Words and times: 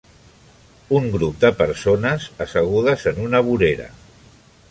Un 0.99 1.03
grup 1.15 1.35
de 1.43 1.51
persones 1.59 2.25
assegudes 2.47 3.07
en 3.13 3.23
una 3.27 3.45
vorera. 3.51 3.87